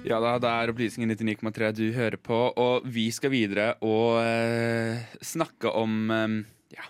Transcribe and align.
Ja 0.00 0.16
da, 0.22 0.32
det 0.40 0.48
er 0.48 0.70
Opplysningen 0.72 1.12
99,3 1.12 1.68
du 1.76 1.84
hører 1.92 2.16
på, 2.16 2.38
og 2.58 2.86
vi 2.88 3.10
skal 3.12 3.32
videre 3.34 3.74
og 3.84 4.16
eh, 4.24 5.02
snakke 5.22 5.70
om 5.76 6.10
eh, 6.14 6.38
Ja. 6.74 6.86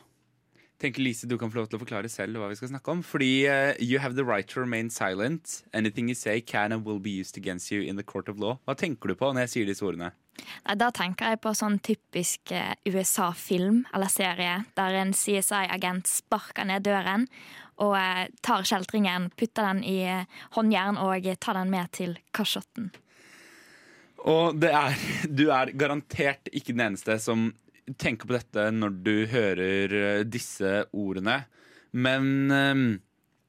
Tenker 0.80 1.02
Lise 1.02 1.26
du 1.28 1.34
kan 1.36 1.50
få 1.50 1.58
lov 1.60 1.68
til 1.68 1.80
å 1.80 1.82
forklare 1.82 2.08
selv 2.12 2.38
hva 2.40 2.48
vi 2.52 2.56
skal 2.56 2.70
snakke 2.70 2.94
om. 2.94 3.02
Fordi 3.04 3.30
eh, 3.50 3.74
you 3.82 3.98
have 4.00 4.14
the 4.16 4.24
right 4.24 4.46
to 4.54 4.62
remain 4.62 4.88
silent. 4.94 5.64
Anything 5.74 6.08
you 6.08 6.14
say 6.16 6.40
can 6.40 6.72
and 6.72 6.86
will 6.86 7.00
be 7.02 7.10
used 7.20 7.36
against 7.36 7.72
you 7.74 7.82
in 7.82 7.98
the 8.00 8.06
court 8.06 8.30
of 8.30 8.38
law. 8.40 8.56
Hva 8.64 8.78
tenker 8.78 9.10
du 9.12 9.18
på 9.18 9.32
når 9.34 9.48
jeg 9.48 9.54
sier 9.56 9.72
disse 9.72 9.84
ordene? 9.84 10.12
Nei, 10.40 10.76
Da 10.80 10.88
tenker 10.94 11.34
jeg 11.34 11.42
på 11.44 11.52
sånn 11.58 11.80
typisk 11.84 12.54
eh, 12.56 12.76
USA-film 12.88 13.82
eller 13.92 14.08
serie 14.08 14.60
der 14.78 15.00
en 15.02 15.12
CSI-agent 15.12 16.08
sparker 16.08 16.70
ned 16.70 16.86
døren 16.86 17.26
og 17.80 17.96
eh, 17.96 18.26
tar 18.44 18.66
kjeltringen, 18.68 19.30
putter 19.36 19.70
den 19.70 19.82
i 19.86 19.98
eh, 20.04 20.28
håndjern 20.56 21.00
og 21.00 21.28
tar 21.40 21.58
den 21.60 21.72
med 21.72 21.90
til 21.96 22.14
kasjotten. 22.36 22.90
Og 24.28 24.64
er, 24.68 24.96
du 25.38 25.48
er 25.54 25.72
garantert 25.78 26.52
ikke 26.52 26.74
den 26.74 26.90
eneste 26.90 27.18
som 27.22 27.50
tenker 27.98 28.28
på 28.28 28.36
dette 28.36 28.68
når 28.74 29.00
du 29.02 29.14
hører 29.32 29.96
eh, 30.02 30.22
disse 30.28 30.84
ordene. 30.92 31.42
Men 31.90 32.52
um, 32.52 32.88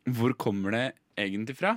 hvor 0.09 0.33
kommer 0.39 0.73
det 0.73 0.85
egentlig 1.19 1.59
fra? 1.59 1.75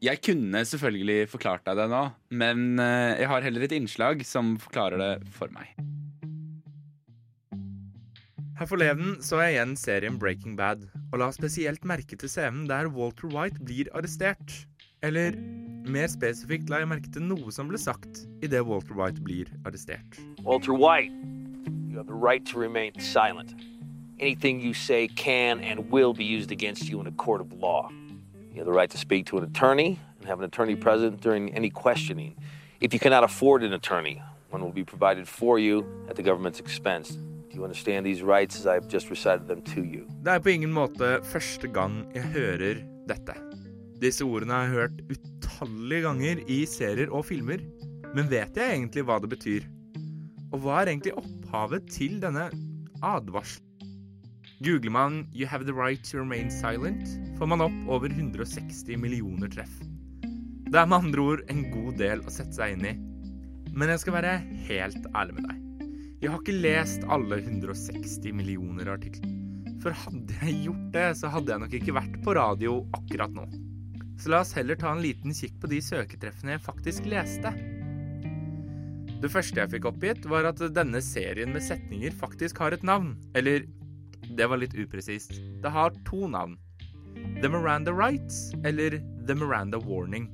Jeg 0.00 0.22
kunne 0.24 0.64
selvfølgelig 0.66 1.28
forklart 1.30 1.66
deg 1.68 1.76
det 1.76 1.90
nå, 1.92 2.00
men 2.40 2.80
jeg 2.80 3.28
har 3.28 3.44
heller 3.44 3.66
et 3.66 3.74
innslag 3.76 4.24
som 4.24 4.54
forklarer 4.58 4.96
det 4.96 5.10
for 5.36 5.52
meg. 5.52 5.76
Her 8.60 8.66
forleden 8.68 9.14
så 9.24 9.38
jeg 9.40 9.54
igjen 9.54 9.70
serien 9.80 10.18
Breaking 10.20 10.52
Bad, 10.56 10.82
og 11.14 11.22
la 11.22 11.30
spesielt 11.32 11.84
merke 11.88 12.12
til 12.20 12.28
scenen 12.28 12.66
der 12.68 12.90
Walter 12.92 13.30
White 13.32 13.56
blir 13.64 13.88
arrestert. 13.96 14.66
Eller 15.02 15.32
mer 15.88 16.10
spesifikt 16.12 16.68
la 16.68 16.82
jeg 16.82 16.90
merke 16.90 17.08
til 17.08 17.24
noe 17.24 17.54
som 17.56 17.70
ble 17.72 17.80
sagt 17.80 18.20
idet 18.44 18.60
Walter 18.68 18.92
White 18.98 19.24
blir 19.24 19.48
arrestert. 19.64 20.20
Walter 20.44 20.76
White, 20.76 21.16
you 21.88 21.96
have 21.96 22.06
the 22.06 22.20
right 22.26 22.44
to 22.52 22.60
remain 22.60 22.92
silent. 23.00 23.54
Anything 24.18 24.60
you 24.60 24.74
say 24.74 25.08
can 25.08 25.64
and 25.64 25.90
will 25.90 26.12
be 26.12 26.28
used 26.28 26.52
against 26.52 26.84
you 26.90 27.00
in 27.00 27.06
a 27.06 27.16
court 27.16 27.40
of 27.40 27.54
law. 27.54 27.88
You 28.52 28.58
have 28.60 28.66
the 28.66 28.76
right 28.76 28.90
to 28.90 28.98
speak 28.98 29.24
to 29.28 29.38
an 29.38 29.44
attorney 29.44 29.98
and 30.18 30.28
have 30.28 30.38
an 30.38 30.44
attorney 30.44 30.76
present 30.76 31.22
during 31.22 31.48
any 31.54 31.70
questioning. 31.70 32.36
If 32.82 32.92
you 32.92 33.00
cannot 33.00 33.24
afford 33.24 33.62
an 33.62 33.72
attorney, 33.72 34.20
one 34.50 34.60
will 34.60 34.76
be 34.76 34.84
provided 34.84 35.26
for 35.26 35.58
you 35.58 35.86
at 36.10 36.16
the 36.16 36.22
government's 36.22 36.60
expense. 36.60 37.16
Det 40.24 40.32
er 40.34 40.42
på 40.44 40.52
ingen 40.52 40.72
måte 40.74 41.08
første 41.32 41.70
gang 41.74 42.02
jeg 42.14 42.30
hører 42.34 42.82
dette. 43.10 43.34
Disse 44.00 44.24
ordene 44.24 44.54
har 44.54 44.68
jeg 44.68 44.76
hørt 44.76 45.02
utallige 45.10 46.04
ganger 46.06 46.44
i 46.48 46.60
serier 46.68 47.10
og 47.12 47.26
filmer, 47.28 47.60
men 48.14 48.30
vet 48.30 48.56
jeg 48.56 48.76
egentlig 48.76 49.04
hva 49.08 49.18
det 49.22 49.32
betyr? 49.34 49.66
Og 50.50 50.62
hva 50.62 50.80
er 50.80 50.92
egentlig 50.94 51.16
opphavet 51.18 51.90
til 51.92 52.20
denne 52.22 52.48
advarselen? 53.02 53.66
Googler 54.60 54.92
man 54.92 55.26
'You 55.32 55.46
have 55.46 55.64
the 55.64 55.72
right 55.72 56.04
to 56.04 56.18
remain 56.18 56.50
silent', 56.50 57.08
får 57.38 57.46
man 57.46 57.60
opp 57.64 57.78
over 57.88 58.08
160 58.08 58.96
millioner 58.96 59.48
treff. 59.48 59.72
Det 60.70 60.76
er 60.76 60.86
med 60.86 60.96
andre 60.96 61.20
ord 61.20 61.40
en 61.48 61.64
god 61.72 61.96
del 61.98 62.20
å 62.20 62.30
sette 62.30 62.54
seg 62.54 62.76
inn 62.76 62.84
i. 62.84 62.92
Men 63.72 63.88
jeg 63.88 64.04
skal 64.04 64.18
være 64.20 64.36
helt 64.68 65.08
ærlig 65.14 65.34
med 65.34 65.48
deg. 65.48 65.69
Jeg 66.20 66.34
har 66.34 66.42
ikke 66.42 66.60
lest 66.60 67.04
alle 67.08 67.38
160 67.40 68.34
millioner 68.36 68.90
artikler. 68.92 69.30
For 69.80 69.96
hadde 69.96 70.34
jeg 70.42 70.66
gjort 70.66 70.88
det, 70.92 71.04
så 71.16 71.30
hadde 71.32 71.54
jeg 71.54 71.62
nok 71.62 71.76
ikke 71.78 71.94
vært 71.96 72.16
på 72.26 72.34
radio 72.36 72.74
akkurat 72.98 73.32
nå. 73.32 73.46
Så 74.20 74.28
la 74.28 74.42
oss 74.44 74.52
heller 74.52 74.76
ta 74.76 74.90
en 74.92 75.00
liten 75.00 75.32
kikk 75.32 75.54
på 75.62 75.70
de 75.72 75.78
søketreffene 75.80 76.58
jeg 76.58 76.62
faktisk 76.66 77.08
leste. 77.08 77.54
Det 79.20 79.30
første 79.32 79.62
jeg 79.62 79.72
fikk 79.72 79.88
oppgitt, 79.88 80.28
var 80.28 80.50
at 80.50 80.60
denne 80.76 81.00
serien 81.04 81.54
med 81.56 81.64
setninger 81.64 82.12
faktisk 82.20 82.60
har 82.60 82.76
et 82.76 82.84
navn. 82.84 83.14
Eller 83.32 83.64
det 84.36 84.50
var 84.52 84.60
litt 84.60 84.76
upresist. 84.76 85.32
Det 85.64 85.72
har 85.72 85.96
to 86.04 86.28
navn. 86.28 86.58
The 87.40 87.48
Miranda 87.48 87.96
Rights 87.96 88.52
eller 88.60 88.98
The 89.24 89.38
Miranda 89.40 89.80
Warning. 89.80 90.28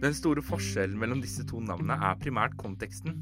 Den 0.00 0.16
store 0.16 0.40
forskjellen 0.40 0.96
mellom 0.96 1.20
disse 1.20 1.44
to 1.52 1.60
navnene 1.60 2.00
er 2.00 2.16
primært 2.24 2.56
konteksten. 2.56 3.20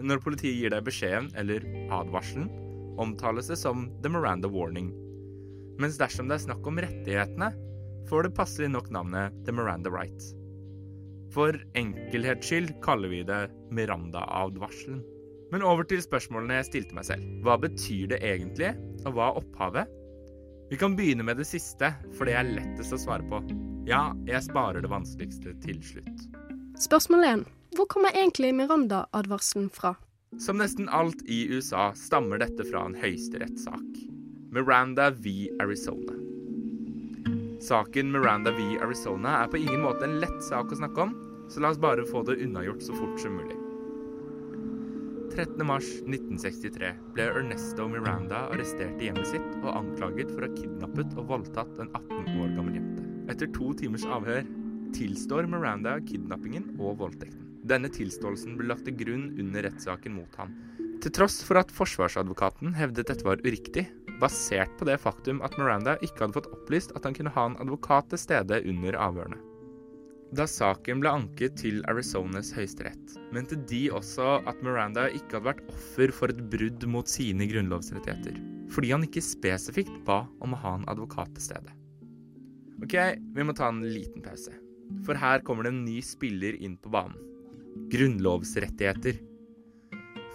Når 0.00 0.22
politiet 0.24 0.56
gir 0.56 0.72
deg 0.72 0.84
beskjeden 0.86 1.30
eller 1.38 1.64
advarselen, 1.92 2.48
omtales 3.02 3.50
det 3.52 3.58
som 3.60 3.88
The 4.04 4.12
Miranda 4.12 4.48
Warning. 4.48 4.92
Mens 5.80 5.98
dersom 6.00 6.28
det 6.28 6.38
er 6.38 6.46
snakk 6.46 6.66
om 6.68 6.80
rettighetene, 6.80 7.50
får 8.08 8.26
det 8.26 8.36
passelig 8.36 8.70
nok 8.72 8.90
navnet 8.94 9.34
The 9.46 9.54
Miranda 9.56 9.92
Rights. 9.92 10.32
For 11.32 11.56
enkelhets 11.78 12.48
skyld 12.48 12.74
kaller 12.84 13.12
vi 13.12 13.22
det 13.24 13.46
Miranda-advarselen. 13.72 15.00
Men 15.52 15.64
over 15.68 15.84
til 15.88 16.00
spørsmålene 16.04 16.60
jeg 16.60 16.68
stilte 16.70 16.96
meg 16.96 17.08
selv. 17.08 17.24
Hva 17.44 17.58
betyr 17.60 18.12
det 18.12 18.20
egentlig, 18.24 18.72
og 19.04 19.16
hva 19.16 19.30
er 19.30 19.40
opphavet? 19.40 19.98
Vi 20.72 20.78
kan 20.80 20.96
begynne 20.96 21.24
med 21.28 21.36
det 21.40 21.48
siste, 21.48 21.92
for 22.16 22.28
det 22.28 22.36
er 22.38 22.48
lettest 22.48 22.96
å 22.96 23.00
svare 23.00 23.26
på. 23.28 23.42
Ja, 23.88 24.12
jeg 24.28 24.40
sparer 24.46 24.80
det 24.80 24.92
vanskeligste 24.92 25.52
til 25.64 25.82
slutt. 25.84 26.28
Spørsmål 26.80 27.28
1. 27.28 27.44
Hvor 27.72 27.86
kommer 27.88 28.12
egentlig 28.12 28.54
Miranda-advarselen 28.54 29.70
fra? 29.72 29.94
Som 30.38 30.58
nesten 30.60 30.88
alt 30.88 31.22
i 31.24 31.46
USA 31.48 31.92
stammer 31.96 32.40
dette 32.40 32.66
fra 32.68 32.84
en 32.84 32.96
høyesterettssak. 32.96 34.00
Miranda 34.52 35.08
v. 35.16 35.48
Arizona. 35.60 36.18
Saken 37.64 38.12
Miranda 38.12 38.52
v. 38.52 38.74
Arizona 38.84 39.38
er 39.42 39.48
på 39.48 39.60
ingen 39.62 39.80
måte 39.86 40.04
en 40.04 40.18
lett 40.20 40.40
sak 40.44 40.72
å 40.72 40.80
snakke 40.82 41.06
om, 41.06 41.14
så 41.48 41.62
la 41.64 41.70
oss 41.72 41.80
bare 41.80 42.04
få 42.08 42.24
det 42.28 42.40
unnagjort 42.44 42.84
så 42.84 42.96
fort 42.96 43.20
som 43.22 43.38
mulig. 43.40 43.56
13.3.1963 45.32 46.90
ble 47.16 47.28
Ernesto 47.30 47.86
Miranda 47.88 48.42
arrestert 48.52 49.00
i 49.00 49.08
hjemmet 49.08 49.30
sitt 49.30 49.54
og 49.62 49.70
anklaget 49.78 50.34
for 50.34 50.44
å 50.44 50.50
ha 50.50 50.58
kidnappet 50.58 51.14
og 51.16 51.30
voldtatt 51.30 51.80
en 51.80 51.88
18 51.96 52.36
år 52.36 52.52
gammel 52.58 52.76
jente. 52.76 53.06
Etter 53.32 53.48
to 53.56 53.72
timers 53.80 54.04
avhør 54.04 54.44
tilstår 54.92 55.48
Miranda 55.48 55.96
kidnappingen 56.04 56.74
og 56.76 57.00
voldtekten. 57.00 57.41
Denne 57.68 57.90
tilståelsen 57.92 58.56
ble 58.58 58.70
lagt 58.72 58.86
til 58.88 58.96
grunn 58.98 59.28
under 59.38 59.66
rettssaken 59.68 60.16
mot 60.18 60.40
han. 60.40 60.54
Til 61.02 61.14
tross 61.14 61.40
for 61.46 61.58
at 61.58 61.70
forsvarsadvokaten 61.74 62.74
hevdet 62.78 63.08
dette 63.10 63.26
var 63.26 63.40
uriktig, 63.42 63.88
basert 64.22 64.70
på 64.78 64.86
det 64.86 65.00
faktum 65.02 65.40
at 65.42 65.56
Miranda 65.58 65.96
ikke 65.98 66.24
hadde 66.24 66.36
fått 66.36 66.52
opplyst 66.54 66.94
at 66.98 67.06
han 67.06 67.16
kunne 67.16 67.32
ha 67.34 67.46
en 67.48 67.58
advokat 67.62 68.10
til 68.12 68.20
stede 68.22 68.60
under 68.70 68.98
avhørene. 69.08 69.40
Da 70.32 70.46
saken 70.48 71.02
ble 71.02 71.10
anket 71.12 71.58
til 71.60 71.82
Arizonas 71.90 72.54
høyesterett, 72.56 73.16
mente 73.36 73.58
de 73.68 73.82
også 73.92 74.38
at 74.48 74.62
Miranda 74.64 75.08
ikke 75.10 75.36
hadde 75.36 75.50
vært 75.50 75.66
offer 75.74 76.14
for 76.14 76.32
et 76.32 76.40
brudd 76.54 76.86
mot 76.88 77.10
sine 77.10 77.50
grunnlovsrettigheter, 77.50 78.38
fordi 78.72 78.94
han 78.94 79.04
ikke 79.04 79.24
spesifikt 79.26 79.98
ba 80.06 80.22
om 80.40 80.54
å 80.56 80.62
ha 80.62 80.76
en 80.78 80.88
advokat 80.88 81.34
til 81.36 81.50
stede. 81.50 81.76
Ok, 82.82 82.96
vi 83.36 83.44
må 83.44 83.52
ta 83.58 83.68
en 83.74 83.82
liten 83.84 84.24
pause, 84.24 84.54
for 85.04 85.18
her 85.20 85.44
kommer 85.44 85.68
det 85.68 85.74
en 85.74 85.84
ny 85.84 85.98
spiller 86.06 86.56
inn 86.62 86.78
på 86.80 86.94
banen. 86.94 87.18
Grunnlovsrettigheter. 87.92 89.18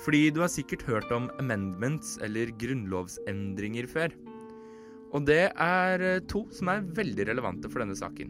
Fordi 0.06 0.28
du 0.30 0.44
har 0.44 0.52
sikkert 0.54 0.86
hørt 0.86 1.12
om 1.12 1.26
amendments 1.42 2.20
eller 2.22 2.52
grunnlovsendringer 2.62 3.88
før. 3.90 4.14
Og 5.16 5.26
det 5.26 5.48
er 5.50 6.04
eh, 6.04 6.20
to 6.30 6.44
som 6.54 6.70
er 6.70 6.86
veldig 7.00 7.26
relevante 7.32 7.72
for 7.72 7.82
denne 7.82 7.98
saken. 7.98 8.30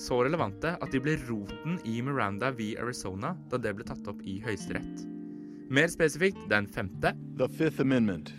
Så 0.00 0.22
relevante 0.24 0.72
at 0.80 0.92
de 0.92 1.00
ble 1.02 1.18
roten 1.28 1.76
i 1.84 1.98
Miranda 2.04 2.48
v. 2.54 2.72
Arizona 2.80 3.34
da 3.50 3.60
det 3.60 3.74
ble 3.76 3.84
tatt 3.84 4.08
opp 4.08 4.24
i 4.24 4.38
Høyesterett. 4.44 5.04
Mer 5.68 5.92
spesifikt 5.92 6.48
den 6.48 6.68
femte. 6.68 7.12
The 7.36 7.48
Fifth 7.48 7.80
Amendment. 7.80 8.32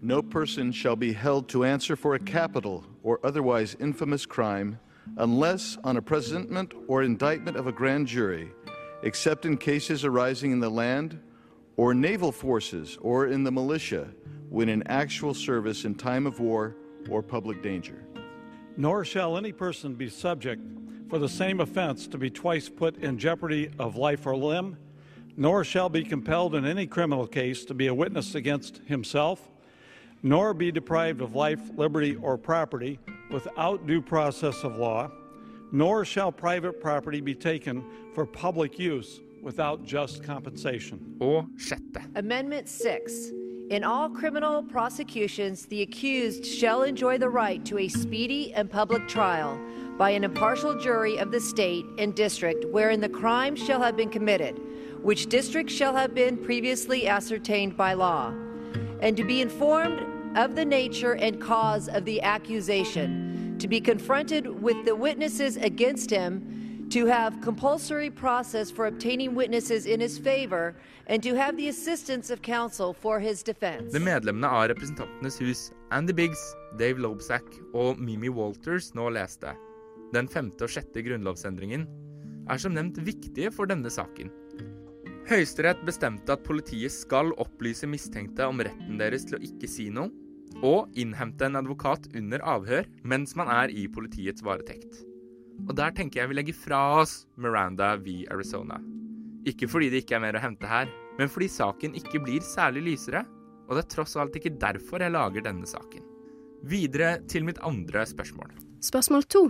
No 0.00 0.22
person 0.22 0.72
shall 0.72 0.96
be 0.96 1.12
held 1.12 1.48
to 1.48 1.64
answer 1.64 1.96
for 1.96 2.14
a 2.14 2.18
capital 2.18 2.84
or 3.02 3.18
otherwise 3.22 3.76
infamous 3.80 4.24
crime 4.26 4.78
unless 5.16 5.78
on 5.84 5.96
a 5.96 6.02
presentment 6.02 6.72
or 6.86 7.02
indictment 7.02 7.56
of 7.56 7.66
a 7.66 7.72
grand 7.72 8.06
jury, 8.06 8.50
except 9.02 9.44
in 9.44 9.56
cases 9.56 10.04
arising 10.04 10.52
in 10.52 10.60
the 10.60 10.70
land 10.70 11.20
or 11.76 11.94
naval 11.94 12.32
forces 12.32 12.98
or 13.00 13.26
in 13.26 13.44
the 13.44 13.52
militia 13.52 14.08
when 14.48 14.68
in 14.68 14.82
actual 14.86 15.34
service 15.34 15.84
in 15.84 15.94
time 15.94 16.26
of 16.26 16.40
war 16.40 16.76
or 17.08 17.22
public 17.22 17.62
danger. 17.62 18.04
Nor 18.76 19.04
shall 19.04 19.36
any 19.36 19.52
person 19.52 19.94
be 19.94 20.08
subject 20.08 20.62
for 21.08 21.18
the 21.18 21.28
same 21.28 21.60
offense 21.60 22.06
to 22.08 22.18
be 22.18 22.30
twice 22.30 22.68
put 22.68 22.96
in 22.98 23.18
jeopardy 23.18 23.70
of 23.78 23.96
life 23.96 24.26
or 24.26 24.36
limb, 24.36 24.76
nor 25.36 25.64
shall 25.64 25.88
be 25.88 26.02
compelled 26.02 26.54
in 26.54 26.66
any 26.66 26.86
criminal 26.86 27.26
case 27.26 27.64
to 27.64 27.74
be 27.74 27.86
a 27.86 27.94
witness 27.94 28.34
against 28.34 28.78
himself, 28.86 29.48
nor 30.22 30.52
be 30.52 30.72
deprived 30.72 31.20
of 31.20 31.34
life, 31.34 31.60
liberty, 31.76 32.16
or 32.16 32.36
property 32.36 32.98
without 33.30 33.86
due 33.86 34.02
process 34.02 34.64
of 34.64 34.76
law, 34.76 35.10
nor 35.72 36.04
shall 36.04 36.32
private 36.32 36.80
property 36.80 37.20
be 37.20 37.34
taken 37.34 37.84
for 38.14 38.26
public 38.26 38.78
use 38.78 39.20
without 39.42 39.84
just 39.84 40.22
compensation. 40.22 41.16
Og 41.20 41.46
sjette. 41.56 42.04
Amendment 42.16 42.68
6. 42.68 43.30
In 43.70 43.84
all 43.84 44.08
criminal 44.08 44.62
prosecutions, 44.62 45.66
the 45.66 45.82
accused 45.82 46.46
shall 46.46 46.84
enjoy 46.84 47.18
the 47.18 47.28
right 47.28 47.64
to 47.66 47.78
a 47.78 47.88
speedy 47.88 48.52
and 48.54 48.70
public 48.70 49.06
trial 49.06 49.60
by 49.98 50.10
an 50.10 50.24
impartial 50.24 50.78
jury 50.78 51.18
of 51.18 51.30
the 51.30 51.40
state 51.40 51.84
and 51.98 52.14
district 52.14 52.64
wherein 52.70 53.00
the 53.00 53.08
crime 53.08 53.54
shall 53.54 53.82
have 53.82 53.96
been 53.96 54.08
committed, 54.08 54.58
which 55.02 55.26
district 55.26 55.70
shall 55.70 55.94
have 55.94 56.14
been 56.14 56.38
previously 56.38 57.06
ascertained 57.06 57.76
by 57.76 57.92
law, 57.92 58.32
and 59.00 59.16
to 59.16 59.24
be 59.24 59.42
informed 59.42 60.00
of 60.36 60.54
the 60.54 60.64
nature 60.64 61.16
and 61.16 61.40
cause 61.40 61.88
of 61.88 62.04
the 62.04 62.22
accusation, 62.22 63.37
to 63.58 63.68
be 63.68 63.80
confronted 63.80 64.46
with 64.62 64.84
the 64.84 64.94
witnesses 64.94 65.56
against 65.56 66.10
him, 66.10 66.86
to 66.90 67.06
have 67.06 67.40
compulsory 67.42 68.10
process 68.10 68.70
for 68.70 68.86
obtaining 68.86 69.34
witnesses 69.34 69.86
in 69.86 70.00
his 70.00 70.18
favor, 70.18 70.74
and 71.06 71.22
to 71.22 71.34
have 71.34 71.56
the 71.56 71.68
assistance 71.68 72.30
of 72.30 72.40
counsel 72.42 72.92
for 72.92 73.20
his 73.20 73.42
defense. 73.42 73.92
The 73.92 74.00
medlemmene 74.00 74.48
av 74.48 74.68
Representantenes 74.70 75.38
hus, 75.38 75.70
Andy 75.90 76.12
Biggs, 76.12 76.40
Dave 76.78 76.98
Lobsack 76.98 77.44
og 77.74 77.98
Mimi 77.98 78.28
Walters 78.28 78.94
nå 78.94 79.08
leste, 79.10 79.54
den 80.12 80.28
femte 80.28 80.64
og 80.64 80.72
sjette 80.72 81.04
grunnlovsendringen, 81.04 81.86
er 82.48 82.60
som 82.60 82.72
nevnt 82.72 83.00
viktige 83.04 83.52
for 83.52 83.68
denne 83.68 83.90
saken. 83.92 84.32
Høyesterett 85.28 85.82
bestemte 85.84 86.32
at 86.32 86.44
politiet 86.46 86.94
skal 86.94 87.34
opplyse 87.36 87.84
mistenkte 87.88 88.46
om 88.48 88.62
retten 88.64 88.96
deres 89.00 89.26
til 89.28 89.36
å 89.36 89.44
ikke 89.44 89.68
si 89.68 89.90
noe, 89.92 90.08
og 90.62 90.92
innhente 90.98 91.46
en 91.46 91.58
advokat 91.60 92.08
under 92.18 92.42
avhør 92.42 92.88
mens 93.06 93.34
man 93.38 93.50
er 93.52 93.72
i 93.72 93.86
politiets 93.90 94.44
varetekt. 94.44 95.04
Og 95.66 95.74
der 95.78 95.94
tenker 95.94 96.22
jeg 96.22 96.30
vi 96.30 96.38
legger 96.38 96.56
fra 96.56 96.80
oss 97.00 97.24
Miranda 97.36 97.94
v. 97.98 98.22
Arizona. 98.30 98.78
Ikke 99.48 99.68
fordi 99.70 99.90
det 99.92 100.04
ikke 100.04 100.18
er 100.18 100.24
mer 100.26 100.38
å 100.38 100.42
hente 100.42 100.68
her, 100.68 100.90
men 101.18 101.30
fordi 101.30 101.48
saken 101.50 101.96
ikke 101.98 102.22
blir 102.22 102.44
særlig 102.44 102.84
lysere, 102.92 103.24
og 103.68 103.76
det 103.76 103.84
er 103.84 103.94
tross 103.94 104.16
alt 104.16 104.36
ikke 104.38 104.56
derfor 104.60 105.02
jeg 105.02 105.14
lager 105.14 105.44
denne 105.44 105.68
saken. 105.68 106.04
Videre 106.68 107.18
til 107.30 107.46
mitt 107.46 107.60
andre 107.66 108.04
spørsmål. 108.08 108.54
Spørsmål 108.84 109.26
to. 109.30 109.48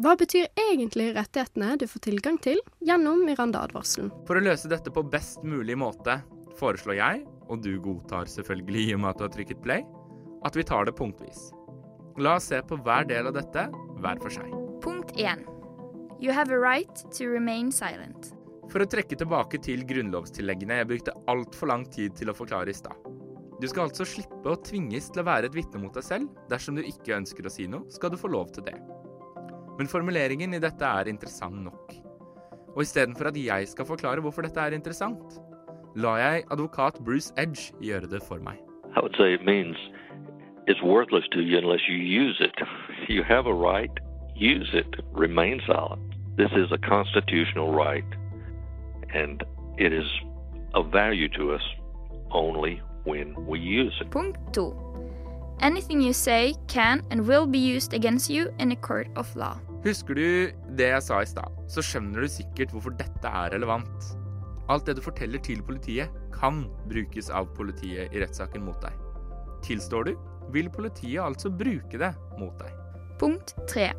Hva 0.00 0.14
betyr 0.16 0.46
egentlig 0.70 1.10
rettighetene 1.12 1.74
du 1.80 1.84
får 1.90 2.06
tilgang 2.06 2.38
til 2.40 2.60
gjennom 2.86 3.24
Miranda-advarselen? 3.26 4.08
For 4.24 4.38
å 4.38 4.44
løse 4.44 4.70
dette 4.70 4.92
på 4.94 5.04
best 5.12 5.42
mulig 5.44 5.76
måte 5.76 6.20
foreslår 6.60 6.96
jeg, 6.96 7.24
og 7.50 7.60
du 7.64 7.74
godtar 7.82 8.30
selvfølgelig 8.30 8.86
i 8.86 8.94
og 8.96 9.02
med 9.02 9.10
at 9.10 9.20
du 9.20 9.26
har 9.26 9.34
trykket 9.34 9.62
play, 9.64 9.84
at 10.46 10.56
vi 10.56 10.64
tar 10.66 10.88
det 10.88 10.96
punktvis. 10.98 11.50
La 12.20 12.36
oss 12.36 12.50
se 12.50 12.60
på 12.62 12.78
hver 12.84 13.06
del 13.08 13.30
av 13.30 13.36
dette 13.36 13.68
hver 14.00 14.20
for 14.22 14.32
seg. 14.34 14.50
Punkt 14.84 15.14
1. 15.16 15.44
You 16.20 16.32
have 16.36 16.52
a 16.52 16.58
right 16.60 17.04
to 17.16 17.28
remain 17.30 17.70
silent. 17.72 18.32
For 18.70 18.84
å 18.84 18.88
trekke 18.90 19.16
tilbake 19.18 19.58
til 19.64 19.82
grunnlovstilleggene 19.88 20.80
jeg 20.80 20.88
brukte 20.90 21.16
altfor 21.30 21.72
lang 21.72 21.86
tid 21.90 22.14
til 22.18 22.30
å 22.30 22.36
forklare 22.36 22.70
i 22.70 22.76
stad. 22.76 22.96
Du 23.60 23.66
skal 23.68 23.88
altså 23.88 24.06
slippe 24.08 24.48
å 24.48 24.60
tvinges 24.64 25.10
til 25.12 25.20
å 25.20 25.26
være 25.26 25.50
et 25.50 25.56
vitne 25.56 25.82
mot 25.82 25.96
deg 25.96 26.06
selv. 26.06 26.30
Dersom 26.48 26.78
du 26.78 26.84
ikke 26.86 27.18
ønsker 27.18 27.44
å 27.44 27.52
si 27.52 27.66
noe, 27.68 27.88
skal 27.92 28.12
du 28.12 28.16
få 28.20 28.30
lov 28.32 28.52
til 28.54 28.64
det. 28.68 28.76
Men 29.76 29.90
formuleringen 29.90 30.56
i 30.56 30.62
dette 30.62 30.86
er 30.86 31.10
interessant 31.12 31.60
nok. 31.66 31.92
Og 32.76 32.82
istedenfor 32.84 33.28
at 33.28 33.36
jeg 33.40 33.68
skal 33.72 33.88
forklare 33.88 34.22
hvorfor 34.24 34.46
dette 34.46 34.62
er 34.62 34.76
interessant, 34.76 35.40
lar 35.98 36.20
jeg 36.22 36.46
advokat 36.54 37.00
Bruce 37.04 37.34
Edge 37.40 37.72
gjøre 37.84 38.08
det 38.08 38.22
for 38.24 38.40
meg. 38.44 38.60
I 38.96 39.02
would 39.02 39.16
say 39.18 39.34
it 39.34 39.44
means 39.44 39.76
it's 40.70 40.82
worthless 40.82 41.24
to 41.32 41.40
you 41.40 41.58
unless 41.58 41.84
you 41.88 41.96
use 41.96 42.36
it. 42.40 42.54
You 43.08 43.24
have 43.24 43.46
a 43.46 43.52
right, 43.52 43.90
use 44.36 44.70
it, 44.72 44.90
remain 45.10 45.60
silent. 45.66 46.14
This 46.36 46.52
is 46.52 46.70
a 46.70 46.78
constitutional 46.78 47.72
right, 47.72 48.10
and 49.12 49.42
it 49.78 49.92
is 49.92 50.06
of 50.74 50.92
value 50.92 51.28
to 51.38 51.52
us 51.56 51.62
only 52.30 52.80
when 53.02 53.34
we 53.46 53.58
use 53.58 53.96
it. 54.00 54.10
Punkt 54.12 54.38
2. 54.52 54.72
Anything 55.60 56.00
you 56.00 56.12
say 56.12 56.54
can 56.68 57.02
and 57.10 57.26
will 57.26 57.46
be 57.46 57.58
used 57.58 57.92
against 57.92 58.30
you 58.30 58.54
in 58.60 58.70
a 58.70 58.76
court 58.76 59.08
of 59.16 59.34
law. 59.34 59.58
Husker 59.82 60.14
du 60.14 60.52
det 60.78 60.88
jeg 60.92 61.02
sa 61.02 61.20
i 61.20 61.26
stad, 61.26 61.50
så 61.68 61.82
skjønner 61.82 62.22
du 62.22 62.28
sikkert 62.28 62.70
hvorfor 62.70 62.94
dette 62.94 63.28
er 63.42 63.50
relevant. 63.56 64.10
Alt 64.70 64.86
det 64.86 65.00
du 65.00 65.02
forteller 65.02 65.42
til 65.42 65.62
politiet, 65.66 66.08
kan 66.40 66.66
brukes 66.88 67.30
av 67.30 67.50
politiet 67.56 68.14
i 68.14 68.22
rettssaken 68.22 68.62
mot 68.64 68.78
deg. 68.84 68.94
Tilstår 69.66 70.06
du, 70.08 70.14
vil 70.54 70.70
politiet 70.72 71.22
altså 71.22 71.50
bruke 71.50 71.98
det 72.00 72.12
mot 72.38 72.54
deg. 72.60 72.76
Punkt 73.20 73.54
3. 73.70 73.90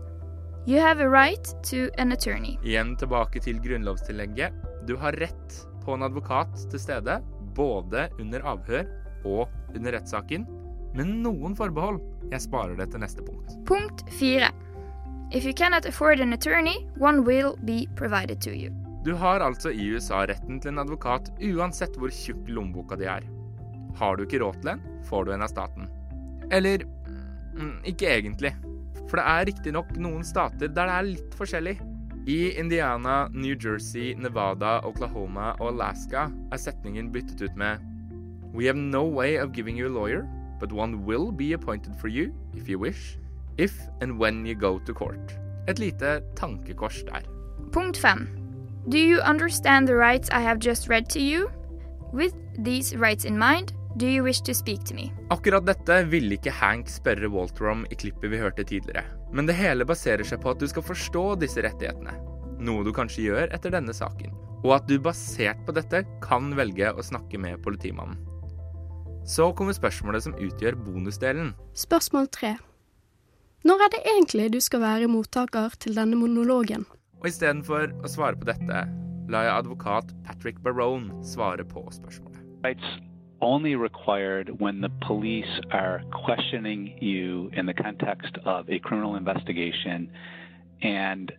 You 0.68 0.80
have 0.82 1.02
a 1.02 1.10
right 1.10 1.54
to 1.64 1.90
an 1.98 2.12
attorney. 2.12 2.58
Igjen 2.64 2.96
tilbake 3.02 3.42
til 3.42 3.60
grunnlovstillegget. 3.62 4.54
Du 4.86 4.96
har 4.98 5.18
rett 5.18 5.56
på 5.86 5.96
en 5.96 6.06
advokat 6.06 6.54
til 6.70 6.82
stede, 6.82 7.20
både 7.58 8.08
under 8.22 8.46
avhør 8.46 8.86
og 9.26 9.50
under 9.76 9.98
rettssaken, 9.98 10.46
med 10.94 11.10
noen 11.24 11.56
forbehold. 11.58 12.02
Jeg 12.32 12.44
sparer 12.46 12.76
det 12.78 12.92
til 12.94 13.02
neste 13.02 13.26
punkt. 13.26 13.56
Punkt 13.66 14.06
4. 14.20 14.52
If 15.32 15.46
you 15.46 15.54
cannot 15.54 15.86
afford 15.86 16.20
an 16.20 16.34
attorney, 16.34 16.86
one 17.00 17.24
will 17.24 17.56
be 17.64 17.88
provided 17.96 18.42
to 18.42 18.52
you. 18.52 18.70
Du 19.06 19.16
har 19.16 19.40
altså 19.40 19.72
i 19.72 19.88
USA 19.96 20.26
retten 20.30 20.60
til 20.62 20.76
en 20.76 20.84
advokat 20.84 21.32
uansett 21.42 21.96
hvor 21.98 22.12
tjukk 22.14 22.50
lommeboka 22.52 23.00
di 23.00 23.08
er. 23.10 23.26
Har 23.98 24.16
du 24.18 24.28
ikke 24.28 24.44
råd 24.44 24.62
til 24.62 24.76
en, 24.76 24.84
får 25.10 25.26
du 25.26 25.34
en 25.34 25.42
av 25.42 25.50
staten. 25.50 25.90
Eller 26.52 26.84
mm, 27.56 27.80
ikke 27.88 28.10
egentlig. 28.18 28.54
For 29.08 29.20
det 29.20 29.26
er 29.28 29.48
riktignok 29.50 29.96
noen 30.00 30.24
stater 30.28 30.72
der 30.72 30.88
det 30.88 30.98
er 30.98 31.08
litt 31.08 31.40
forskjellig. 31.40 31.80
I 32.30 32.52
Indiana, 32.60 33.28
New 33.34 33.56
Jersey, 33.58 34.14
Nevada, 34.14 34.80
Oklahoma 34.86 35.56
og 35.60 35.72
Alaska 35.72 36.28
er 36.52 36.62
setningen 36.62 37.10
byttet 37.12 37.42
ut 37.42 37.56
med 37.58 37.82
We 38.54 38.68
have 38.68 38.78
no 38.78 39.04
way 39.08 39.40
of 39.40 39.54
giving 39.54 39.78
you 39.78 39.88
a 39.88 39.90
lawyer, 39.90 40.28
but 40.60 40.72
one 40.72 41.06
will 41.06 41.32
be 41.32 41.54
appointed 41.54 41.96
for 41.96 42.08
you 42.08 42.32
if 42.54 42.70
you 42.70 42.78
wish, 42.78 43.18
if 43.58 43.74
and 44.02 44.20
when 44.20 44.46
you 44.46 44.56
go 44.56 44.78
to 44.80 44.94
court. 44.94 45.38
Et 45.68 45.80
lite 45.80 46.22
tankekors 46.36 47.04
der. 47.04 47.22
Punkt 47.72 47.98
5. 47.98 48.28
Do 48.90 48.98
you 48.98 49.20
understand 49.22 49.88
the 49.88 49.96
rights 49.96 50.30
I 50.32 50.42
have 50.42 50.60
just 50.60 50.90
read 50.90 51.10
to 51.10 51.20
you? 51.20 51.50
With 52.14 52.34
these 52.58 52.96
rights 52.96 53.26
in 53.26 53.38
mind, 53.38 53.74
do 53.98 54.08
you 54.08 54.24
wish 54.24 54.42
to 54.42 54.54
speak 54.54 54.84
to 54.86 54.96
me? 54.96 55.12
Akkurat 55.30 55.66
dette 55.68 55.98
ville 56.12 56.38
ikke 56.38 56.54
Hank 56.56 56.90
spørre 56.92 57.30
Walter 57.32 57.72
om 57.74 57.84
i 57.92 57.98
klippet 57.98 58.32
vi 58.32 58.40
hørte 58.42 58.66
tidligere. 58.68 59.04
Men 59.34 59.48
det 59.48 59.58
hele 59.60 59.88
baserer 59.88 60.26
seg 60.28 60.42
på 60.44 60.54
at 60.54 60.62
du 60.62 60.68
skal 60.70 60.86
forstå 60.86 61.26
disse 61.42 61.64
rettighetene. 61.64 62.16
Noe 62.62 62.86
du 62.86 62.92
kanskje 62.96 63.28
gjør 63.30 63.54
etter 63.56 63.74
denne 63.74 63.94
saken. 63.96 64.34
Og 64.62 64.76
at 64.78 64.88
du 64.90 65.00
basert 65.02 65.62
på 65.66 65.74
dette 65.74 66.04
kan 66.22 66.52
velge 66.58 66.92
å 66.94 67.06
snakke 67.06 67.40
med 67.42 67.62
politimannen. 67.66 68.20
Så 69.26 69.52
kommer 69.58 69.76
spørsmålet 69.78 70.26
som 70.26 70.38
utgjør 70.38 70.78
bonusdelen. 70.82 71.54
Spørsmål 71.78 72.30
tre. 72.34 72.56
Når 73.66 73.86
er 73.86 73.94
det 73.94 74.02
egentlig 74.16 74.48
du 74.56 74.60
skal 74.64 74.82
være 74.82 75.10
mottaker 75.12 75.76
til 75.82 75.98
denne 75.98 76.18
monologen? 76.18 76.88
Og 77.22 77.30
istedenfor 77.30 77.92
å 78.02 78.10
svare 78.10 78.40
på 78.40 78.50
dette, 78.50 78.82
lar 79.30 79.46
jeg 79.46 79.60
advokat 79.60 80.10
Patrick 80.26 80.58
Barone 80.66 81.22
svare 81.26 81.66
på 81.66 81.86
spørsmålet. 81.94 82.42
It's 82.66 83.11
only 83.42 83.76
required 83.76 84.60
when 84.60 84.82
the 84.82 84.90
police 85.08 85.60
are 85.72 86.02
questioning 86.12 86.98
you 87.02 87.50
in 87.54 87.66
the 87.66 87.74
context 87.74 88.38
of 88.46 88.70
a 88.70 88.80
criminal 88.80 89.16
investigation 89.16 90.12
and 90.82 91.32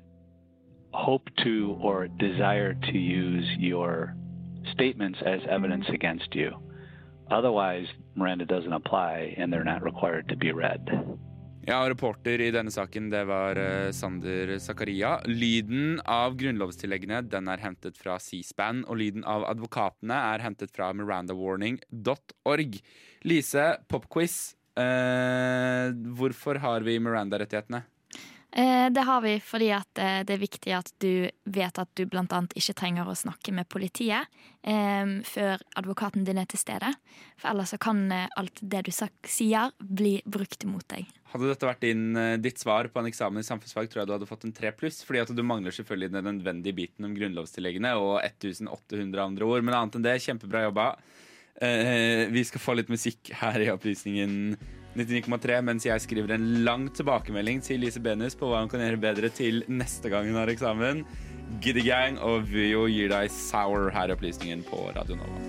hope 0.93 1.29
to 1.43 1.79
or 1.81 2.09
desire 2.09 2.75
to 2.75 2.99
use 2.99 3.47
your 3.59 4.15
statements 4.73 5.19
as 5.25 5.41
evidence 5.49 5.87
against 5.93 6.35
you. 6.35 6.51
Otherwise, 7.31 7.87
Miranda 8.15 8.45
doesn't 8.45 8.73
apply 8.73 9.35
and 9.39 9.53
they're 9.53 9.65
not 9.65 9.83
required 9.83 10.29
to 10.29 10.37
be 10.37 10.53
read. 10.53 11.12
Ja, 11.62 11.76
reporter 11.87 12.40
i 12.42 12.49
denne 12.50 12.73
saken, 12.75 13.04
det 13.12 13.21
var 13.28 13.54
uh, 13.54 13.92
Sander 13.95 14.57
Zakaria. 14.59 15.12
Lyden 15.31 16.00
av 16.11 16.35
grunnlovstilleggene 16.40 17.21
den 17.31 17.50
er 17.52 17.62
hentet 17.62 18.00
fra 18.00 18.16
C-SPAN, 18.19 18.81
og 18.90 18.99
lyden 18.99 19.23
av 19.23 19.47
advokatene 19.47 20.16
er 20.33 20.42
hentet 20.42 20.75
fra 20.75 20.90
mirandawarning.org. 20.99 22.81
Lise, 23.31 23.69
popquiz. 23.87 24.57
Eh, 24.73 25.92
hvorfor 26.16 26.59
har 26.64 26.83
vi 26.83 26.97
Miranda-rettighetene? 26.99 27.85
Eh, 28.53 28.91
Det 28.91 29.01
har 29.01 29.21
vi 29.21 29.39
fordi 29.41 29.71
eh, 29.99 30.21
det 30.29 30.35
er 30.35 30.41
viktig 30.41 30.73
at 30.77 30.91
du 31.01 31.31
vet 31.45 31.79
at 31.79 31.89
du 31.97 32.05
annet 32.37 32.53
ikke 32.59 32.75
trenger 32.77 33.09
å 33.09 33.17
snakke 33.17 33.53
med 33.53 33.69
politiet 33.73 34.29
eh, 34.61 35.15
før 35.25 35.63
advokaten 35.81 36.27
din 36.29 36.41
er 36.43 36.49
til 36.51 36.61
stede. 36.61 36.91
For 37.41 37.53
ellers 37.53 37.73
kan 37.81 38.05
alt 38.13 38.61
det 38.61 38.85
du 38.85 38.93
sier, 38.93 39.73
bli 39.81 40.21
brukt 40.25 40.65
imot 40.65 40.85
deg. 40.93 41.09
Hadde 41.33 41.49
dette 41.49 41.67
vært 41.67 41.81
din, 41.81 42.13
ditt 42.45 42.61
svar 42.61 42.91
på 42.93 43.01
en 43.01 43.09
eksamen 43.09 43.41
i 43.41 43.47
samfunnsfag, 43.47 43.89
tror 43.89 44.03
jeg 44.03 44.11
du 44.11 44.15
hadde 44.19 44.29
fått 44.29 44.45
en 44.45 44.53
3 44.53 44.75
pluss. 44.77 45.01
Fordi 45.07 45.23
at 45.23 45.33
du 45.33 45.43
mangler 45.43 45.73
selvfølgelig 45.73 46.13
den 46.13 46.29
nødvendige 46.29 46.77
biten 46.77 47.09
om 47.09 47.17
grunnlovstilleggene 47.17 47.95
og 47.97 48.19
1800 48.21 49.25
andre 49.25 49.49
ord. 49.49 49.65
Men 49.65 49.79
annet 49.79 49.97
enn 49.97 50.05
det, 50.05 50.19
kjempebra 50.27 50.67
jobba. 50.67 50.91
Vi 51.57 52.45
skal 52.49 52.61
få 52.61 52.77
litt 52.77 52.93
musikk 52.93 53.33
her 53.41 53.65
i 53.65 53.73
Opplysningen 53.73 54.59
99,3 54.99 55.61
mens 55.65 55.87
jeg 55.89 56.05
skriver 56.05 56.35
en 56.37 56.49
lang 56.67 56.89
tilbakemelding 56.93 57.63
til 57.65 57.81
Lise 57.81 58.03
Benus 58.03 58.37
på 58.39 58.51
hva 58.51 58.61
hun 58.61 58.73
kan 58.73 58.85
gjøre 58.85 59.01
bedre 59.01 59.33
til 59.33 59.65
neste 59.73 60.13
gang 60.13 60.29
hun 60.29 60.41
har 60.41 60.53
eksamen. 60.53 61.05
Giddy 61.65 61.85
Gang 61.87 62.21
og 62.21 62.47
Vyo 62.49 62.87
gir 62.89 63.13
deg 63.13 63.33
Sour 63.33 63.91
her 63.93 64.13
i 64.13 64.17
Opplysningen 64.17 64.65
på 64.69 64.87
Radio 64.97 65.19
Nova. 65.21 65.43